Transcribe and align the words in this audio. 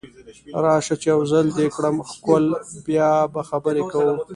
راشه 0.63 0.95
چې 1.01 1.07
یو 1.13 1.21
ځل 1.31 1.45
دې 1.57 1.67
کړم 1.75 1.95
ښکل 2.11 2.45
بیا 2.87 3.11
به 3.33 3.41
خبرې 3.49 3.83
کوو 3.91 4.13